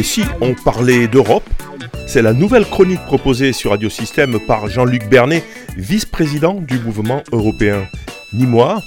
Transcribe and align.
Et 0.00 0.02
si 0.02 0.22
on 0.40 0.54
parlait 0.54 1.08
d'Europe 1.08 1.44
C'est 2.06 2.22
la 2.22 2.32
nouvelle 2.32 2.64
chronique 2.64 3.04
proposée 3.04 3.52
sur 3.52 3.72
Radio 3.72 3.90
Système 3.90 4.40
par 4.46 4.66
Jean-Luc 4.66 5.06
Bernet, 5.10 5.44
vice-président 5.76 6.54
du 6.54 6.78
mouvement 6.78 7.22
européen. 7.32 7.86
Ni 8.32 8.46
moi, 8.46 8.80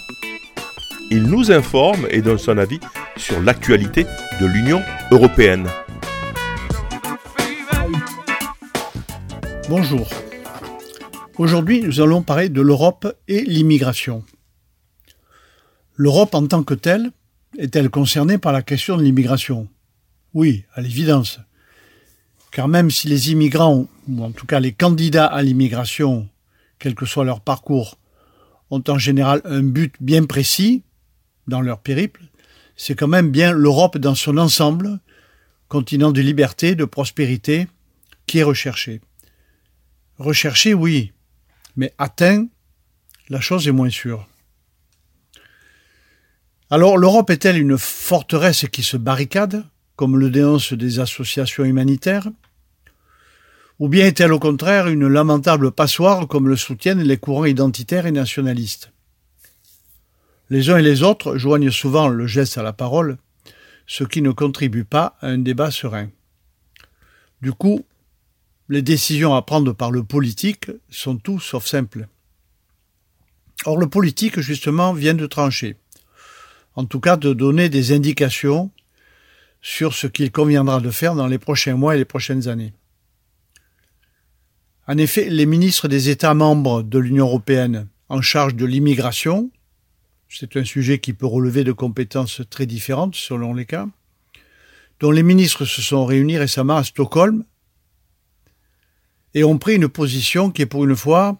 il 1.12 1.21
nous 1.21 1.52
informe 1.52 2.07
et 2.10 2.23
donne 2.23 2.39
son 2.39 2.57
avis 2.57 2.79
sur 3.15 3.39
l'actualité 3.41 4.08
de 4.42 4.47
l'Union 4.47 4.81
européenne. 5.12 5.68
Bonjour. 9.70 10.10
Aujourd'hui, 11.38 11.84
nous 11.84 12.02
allons 12.02 12.24
parler 12.24 12.50
de 12.50 12.62
l'Europe 12.62 13.06
et 13.28 13.42
l'immigration. 13.42 14.24
L'Europe 15.96 16.34
en 16.34 16.48
tant 16.48 16.64
que 16.64 16.73
telle 16.73 17.12
est-elle 17.59 17.91
concernée 17.91 18.40
par 18.40 18.52
la 18.52 18.64
question 18.64 18.98
de 18.98 19.04
l'immigration? 19.04 19.67
Oui, 20.33 20.65
à 20.73 20.81
l'évidence. 20.81 21.39
Car 22.51 22.67
même 22.67 22.91
si 22.91 23.07
les 23.07 23.31
immigrants, 23.31 23.87
ou 24.07 24.23
en 24.23 24.31
tout 24.31 24.45
cas 24.45 24.59
les 24.59 24.73
candidats 24.73 25.25
à 25.25 25.41
l'immigration, 25.41 26.27
quel 26.79 26.95
que 26.95 27.05
soit 27.05 27.25
leur 27.25 27.41
parcours, 27.41 27.97
ont 28.69 28.83
en 28.87 28.97
général 28.97 29.41
un 29.45 29.63
but 29.63 29.95
bien 29.99 30.25
précis 30.25 30.83
dans 31.47 31.61
leur 31.61 31.79
périple, 31.79 32.23
c'est 32.75 32.95
quand 32.95 33.07
même 33.07 33.29
bien 33.29 33.51
l'Europe 33.51 33.97
dans 33.97 34.15
son 34.15 34.37
ensemble, 34.37 34.99
continent 35.67 36.11
de 36.11 36.21
liberté, 36.21 36.75
de 36.75 36.85
prospérité, 36.85 37.67
qui 38.25 38.39
est 38.39 38.43
recherché. 38.43 39.01
Recherché, 40.17 40.73
oui, 40.73 41.11
mais 41.75 41.93
atteint, 41.97 42.47
la 43.29 43.41
chose 43.41 43.67
est 43.67 43.71
moins 43.71 43.89
sûre. 43.89 44.27
Alors 46.70 46.97
l'Europe 46.97 47.29
est-elle 47.29 47.57
une 47.57 47.77
forteresse 47.77 48.65
qui 48.71 48.84
se 48.84 48.97
barricade, 48.97 49.63
comme 49.95 50.17
le 50.17 50.29
dénoncent 50.29 50.73
des 50.73 50.99
associations 50.99 51.63
humanitaires 51.63 52.29
Ou 53.79 53.87
bien 53.87 54.05
est-elle 54.05 54.34
au 54.34 54.40
contraire 54.40 54.87
une 54.87 55.07
lamentable 55.07 55.71
passoire, 55.71 56.27
comme 56.27 56.48
le 56.48 56.55
soutiennent 56.55 57.04
les 57.04 57.18
courants 57.18 57.45
identitaires 57.45 58.05
et 58.05 58.12
nationalistes? 58.12 58.91
Les 60.49 60.70
uns 60.70 60.77
et 60.77 60.84
les 60.84 61.03
autres 61.03 61.37
joignent 61.37 61.71
souvent 61.71 62.09
le 62.09 62.27
geste 62.27 62.57
à 62.57 62.63
la 62.63 62.73
parole, 62.73 63.18
ce 63.87 64.03
qui 64.03 64.22
ne 64.22 64.31
contribue 64.31 64.84
pas 64.84 65.18
à 65.22 65.28
un 65.28 65.38
débat 65.38 65.72
serein. 65.72 66.09
Du 67.42 67.53
coup, 67.53 67.86
les 68.70 68.81
décisions 68.81 69.36
à 69.36 69.42
prendre 69.42 69.73
par 69.73 69.92
le 69.92 70.03
politique 70.03 70.72
sont 70.90 71.18
tout 71.18 71.40
sauf 71.40 71.66
simples. 71.66 72.08
Or, 73.66 73.78
le 73.78 73.88
politique, 73.88 74.40
justement, 74.40 74.94
vient 74.94 75.14
de 75.14 75.25
trancher. 75.25 75.78
En 76.75 76.86
tout 76.86 77.00
cas, 77.00 77.18
de 77.18 77.34
donner 77.34 77.70
des 77.70 77.92
indications 77.92 78.72
sur 79.64 79.94
ce 79.94 80.08
qu'il 80.08 80.30
conviendra 80.30 80.81
de 80.81 80.92
faire 80.92 81.16
dans 81.16 81.25
les 81.25 81.39
prochains 81.39 81.75
mois 81.75 81.95
et 81.95 81.97
les 81.97 82.06
prochaines 82.06 82.50
années. 82.50 82.73
En 84.88 84.97
effet, 84.97 85.30
les 85.30 85.45
ministres 85.45 85.88
des 85.88 86.09
États 86.09 86.33
membres 86.33 86.83
de 86.83 87.00
l'Union 87.00 87.25
européenne 87.25 87.88
en 88.09 88.22
charge 88.22 88.56
de 88.56 88.66
l'immigration, 88.66 89.50
c'est 90.28 90.58
un 90.58 90.66
sujet 90.66 91.00
qui 91.00 91.14
peut 91.14 91.25
relever 91.25 91.64
de 91.64 91.72
compétences 91.72 92.41
très 92.50 92.66
différentes 92.66 93.16
selon 93.16 93.53
les 93.53 93.66
cas, 93.66 93.88
dont 95.00 95.11
les 95.11 95.23
ministres 95.23 95.64
se 95.64 95.81
sont 95.81 96.06
réunis 96.06 96.38
récemment 96.38 96.75
à 96.75 96.84
Stockholm 96.84 97.45
et 99.34 99.45
ont 99.45 99.58
pris 99.58 99.75
une 99.75 99.88
position 99.88 100.52
qui 100.52 100.64
est 100.64 100.66
pour 100.67 100.84
une 100.84 100.95
fois 100.95 101.38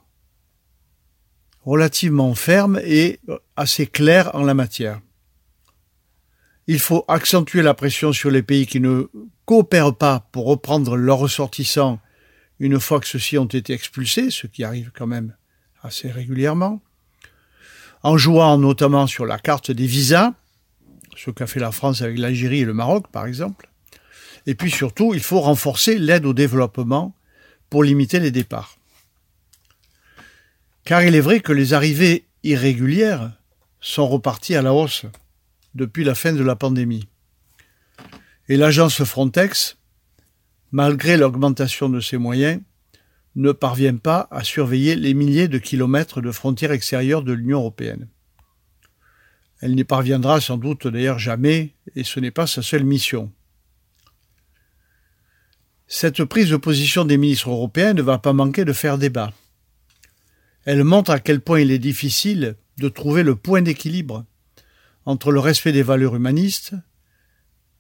relativement 1.66 2.34
ferme 2.36 2.80
et 2.86 3.20
assez 3.58 3.86
claire 3.86 4.34
en 4.34 4.44
la 4.44 4.54
matière. 4.54 5.02
Il 6.68 6.80
faut 6.80 7.04
accentuer 7.08 7.62
la 7.62 7.74
pression 7.74 8.14
sur 8.14 8.32
les 8.32 8.42
pays 8.42 8.66
qui 8.66 8.80
ne 8.80 9.08
coopèrent 9.46 9.96
pas 9.96 10.28
pour 10.32 10.46
reprendre 10.46 10.96
leurs 10.96 11.18
ressortissants 11.18 12.00
une 12.60 12.80
fois 12.80 13.00
que 13.00 13.08
ceux-ci 13.08 13.38
ont 13.38 13.46
été 13.46 13.74
expulsés, 13.74 14.30
ce 14.30 14.48
qui 14.48 14.64
arrive 14.64 14.92
quand 14.96 15.08
même 15.08 15.36
assez 15.82 16.10
régulièrement, 16.10 16.82
en 18.04 18.18
jouant 18.18 18.58
notamment 18.58 19.08
sur 19.08 19.26
la 19.26 19.38
carte 19.38 19.72
des 19.72 19.86
visas, 19.86 20.32
ce 21.18 21.32
qu'a 21.32 21.48
fait 21.48 21.60
la 21.60 21.72
France 21.72 22.02
avec 22.02 22.18
l'Algérie 22.18 22.62
et 22.62 22.66
le 22.66 22.74
Maroc 22.74 23.08
par 23.12 23.26
exemple, 23.26 23.70
et 24.46 24.56
puis 24.56 24.72
surtout 24.72 25.14
il 25.14 25.22
faut 25.22 25.42
renforcer 25.42 25.98
l'aide 25.98 26.26
au 26.26 26.34
développement 26.34 27.14
pour 27.70 27.84
limiter 27.84 28.20
les 28.20 28.32
départs. 28.32 28.78
Car 30.86 31.04
il 31.04 31.16
est 31.16 31.22
vrai 31.22 31.40
que 31.40 31.54
les 31.54 31.74
arrivées 31.74 32.26
irrégulières 32.44 33.32
sont 33.80 34.08
reparties 34.08 34.56
à 34.56 34.62
la 34.62 34.74
hausse 34.74 35.06
depuis 35.76 36.04
la 36.04 36.16
fin 36.16 36.34
de 36.34 36.44
la 36.44 36.56
pandémie. 36.56 37.08
Et 38.50 38.58
l'agence 38.58 39.04
Frontex, 39.04 39.78
malgré 40.72 41.18
l'augmentation 41.18 41.90
de 41.90 42.00
ses 42.00 42.18
moyens, 42.18 42.62
ne 43.36 43.52
parvient 43.52 43.96
pas 43.96 44.28
à 44.32 44.44
surveiller 44.44 44.96
les 44.96 45.14
milliers 45.14 45.48
de 45.48 45.58
kilomètres 45.58 46.22
de 46.22 46.32
frontières 46.32 46.72
extérieures 46.72 47.24
de 47.24 47.34
l'Union 47.34 47.60
européenne. 47.60 48.08
Elle 49.62 49.76
n'y 49.76 49.84
parviendra 49.84 50.42
sans 50.42 50.58
doute 50.58 50.88
d'ailleurs 50.88 51.20
jamais, 51.20 51.74
et 51.96 52.04
ce 52.04 52.20
n'est 52.20 52.32
pas 52.32 52.48
sa 52.48 52.62
seule 52.62 52.84
mission. 52.84 53.32
Cette 55.88 56.24
prise 56.26 56.50
de 56.50 56.58
position 56.58 57.06
des 57.06 57.18
ministres 57.18 57.50
européens 57.50 57.94
ne 57.94 58.02
va 58.02 58.18
pas 58.18 58.34
manquer 58.34 58.66
de 58.66 58.74
faire 58.74 58.98
débat. 58.98 59.32
Elle 60.66 60.84
montre 60.84 61.12
à 61.12 61.20
quel 61.20 61.40
point 61.40 61.60
il 61.60 61.72
est 61.72 61.80
difficile 61.80 62.56
de 62.78 62.90
trouver 62.90 63.24
le 63.24 63.36
point 63.36 63.62
d'équilibre 63.62 64.26
entre 65.06 65.32
le 65.32 65.40
respect 65.40 65.72
des 65.72 65.84
valeurs 65.84 66.16
humanistes, 66.16 66.74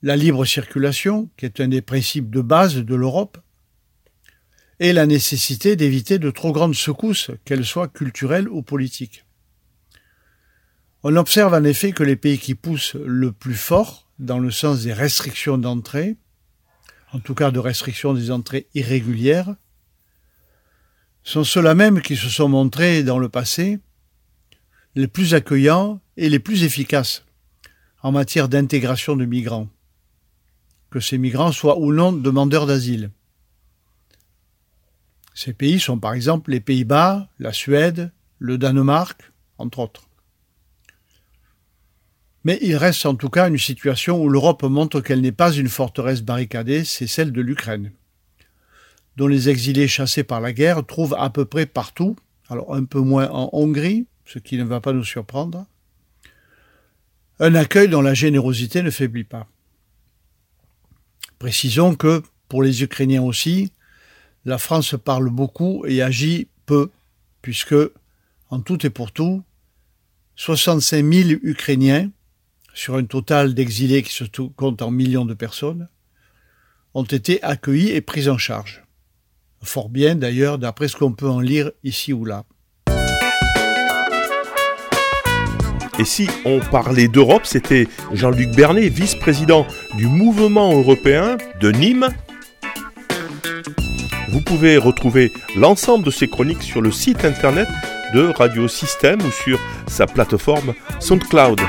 la 0.01 0.15
libre 0.15 0.45
circulation, 0.45 1.29
qui 1.37 1.45
est 1.45 1.61
un 1.61 1.67
des 1.67 1.81
principes 1.81 2.29
de 2.29 2.41
base 2.41 2.75
de 2.75 2.95
l'Europe, 2.95 3.37
et 4.79 4.91
la 4.91 5.05
nécessité 5.05 5.75
d'éviter 5.75 6.19
de 6.19 6.31
trop 6.31 6.51
grandes 6.51 6.75
secousses, 6.75 7.31
qu'elles 7.45 7.65
soient 7.65 7.87
culturelles 7.87 8.49
ou 8.49 8.61
politiques. 8.61 9.25
On 11.03 11.15
observe 11.15 11.53
en 11.53 11.63
effet 11.63 11.91
que 11.91 12.03
les 12.03 12.15
pays 12.15 12.39
qui 12.39 12.55
poussent 12.55 12.95
le 12.95 13.31
plus 13.31 13.55
fort 13.55 14.09
dans 14.19 14.39
le 14.39 14.51
sens 14.51 14.83
des 14.83 14.93
restrictions 14.93 15.57
d'entrée 15.57 16.17
en 17.13 17.19
tout 17.19 17.35
cas 17.35 17.51
de 17.51 17.59
restriction 17.59 18.13
des 18.13 18.31
entrées 18.31 18.67
irrégulières, 18.73 19.55
sont 21.23 21.43
ceux-là 21.43 21.75
même 21.75 22.01
qui 22.01 22.17
se 22.17 22.27
sont 22.27 22.49
montrés 22.49 23.03
dans 23.03 23.19
le 23.19 23.29
passé 23.29 23.79
les 24.95 25.07
plus 25.07 25.33
accueillants 25.33 25.99
et 26.17 26.29
les 26.29 26.39
plus 26.39 26.63
efficaces 26.63 27.25
en 28.03 28.11
matière 28.11 28.49
d'intégration 28.49 29.15
de 29.15 29.25
migrants, 29.25 29.69
que 30.91 30.99
ces 30.99 31.17
migrants 31.17 31.51
soient 31.51 31.79
ou 31.79 31.93
non 31.93 32.11
demandeurs 32.11 32.67
d'asile. 32.67 33.09
Ces 35.33 35.53
pays 35.53 35.79
sont 35.79 35.97
par 35.97 36.13
exemple 36.13 36.51
les 36.51 36.59
Pays-Bas, 36.59 37.29
la 37.39 37.53
Suède, 37.53 38.11
le 38.37 38.57
Danemark, 38.57 39.31
entre 39.57 39.79
autres. 39.79 40.07
Mais 42.43 42.59
il 42.61 42.75
reste 42.75 43.05
en 43.05 43.15
tout 43.15 43.29
cas 43.29 43.47
une 43.47 43.57
situation 43.57 44.21
où 44.21 44.29
l'Europe 44.29 44.63
montre 44.63 44.99
qu'elle 44.99 45.21
n'est 45.21 45.31
pas 45.31 45.53
une 45.53 45.69
forteresse 45.69 46.21
barricadée, 46.21 46.83
c'est 46.83 47.07
celle 47.07 47.31
de 47.31 47.41
l'Ukraine, 47.41 47.91
dont 49.15 49.27
les 49.27 49.49
exilés 49.49 49.87
chassés 49.87 50.23
par 50.23 50.41
la 50.41 50.51
guerre 50.51 50.85
trouvent 50.85 51.15
à 51.17 51.29
peu 51.29 51.45
près 51.45 51.65
partout, 51.65 52.17
alors 52.49 52.75
un 52.75 52.83
peu 52.83 52.99
moins 52.99 53.29
en 53.29 53.49
Hongrie, 53.53 54.05
ce 54.25 54.39
qui 54.39 54.57
ne 54.57 54.63
va 54.63 54.79
pas 54.81 54.93
nous 54.93 55.03
surprendre, 55.03 55.65
un 57.39 57.55
accueil 57.55 57.89
dont 57.89 58.01
la 58.01 58.13
générosité 58.13 58.81
ne 58.81 58.89
faiblit 58.89 59.23
pas. 59.23 59.47
Précisons 61.39 61.95
que, 61.95 62.23
pour 62.47 62.63
les 62.63 62.83
Ukrainiens 62.83 63.23
aussi, 63.23 63.71
la 64.45 64.57
France 64.57 64.95
parle 65.03 65.29
beaucoup 65.29 65.85
et 65.85 66.01
agit 66.01 66.47
peu, 66.65 66.91
puisque, 67.41 67.75
en 68.49 68.61
tout 68.61 68.85
et 68.85 68.89
pour 68.89 69.11
tout, 69.11 69.43
65 70.35 71.13
000 71.13 71.29
Ukrainiens, 71.43 72.09
sur 72.73 72.95
un 72.95 73.03
total 73.03 73.53
d'exilés 73.53 74.03
qui 74.03 74.13
se 74.13 74.23
compte 74.55 74.81
en 74.81 74.91
millions 74.91 75.25
de 75.25 75.33
personnes, 75.33 75.89
ont 76.93 77.03
été 77.03 77.41
accueillis 77.43 77.89
et 77.89 78.01
pris 78.01 78.29
en 78.29 78.37
charge. 78.37 78.83
Fort 79.61 79.89
bien 79.89 80.15
d'ailleurs, 80.15 80.57
d'après 80.57 80.87
ce 80.87 80.97
qu'on 80.97 81.13
peut 81.13 81.29
en 81.29 81.39
lire 81.39 81.71
ici 81.83 82.13
ou 82.13 82.25
là. 82.25 82.45
Et 85.99 86.05
si 86.05 86.27
on 86.43 86.59
parlait 86.59 87.07
d'Europe, 87.07 87.45
c'était 87.45 87.87
Jean-Luc 88.13 88.49
Bernet, 88.55 88.89
vice-président 88.89 89.67
du 89.95 90.07
mouvement 90.07 90.73
européen 90.73 91.37
de 91.61 91.71
Nîmes. 91.71 92.09
Vous 94.29 94.41
pouvez 94.41 94.77
retrouver 94.77 95.31
l'ensemble 95.55 96.03
de 96.03 96.11
ces 96.11 96.27
chroniques 96.27 96.63
sur 96.63 96.81
le 96.81 96.91
site 96.91 97.23
internet 97.25 97.67
de 98.13 98.31
Radio 98.35 98.67
Système 98.67 99.21
ou 99.21 99.31
sur 99.31 99.59
sa 99.87 100.07
plateforme 100.07 100.73
SoundCloud. 100.99 101.61